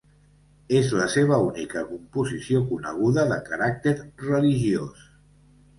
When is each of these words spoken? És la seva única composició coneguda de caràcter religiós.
És 0.77 0.87
la 0.99 1.05
seva 1.15 1.37
única 1.49 1.83
composició 1.91 2.65
coneguda 2.73 3.29
de 3.35 3.39
caràcter 3.53 3.97
religiós. 4.29 5.07